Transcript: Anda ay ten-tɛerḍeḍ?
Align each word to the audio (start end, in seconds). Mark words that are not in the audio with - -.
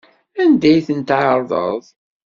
Anda 0.41 0.67
ay 0.71 0.81
ten-tɛerḍeḍ? 0.87 1.83